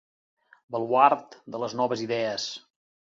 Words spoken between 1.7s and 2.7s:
noves idees.